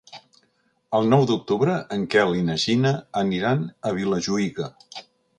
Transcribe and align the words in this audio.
El 0.99 1.09
nou 1.09 1.25
d'octubre 1.31 1.75
en 1.97 2.07
Quel 2.13 2.33
i 2.37 2.41
na 2.47 2.55
Gina 2.63 2.93
aniran 3.21 3.61
a 3.91 3.91
Vilajuïga. 3.99 4.71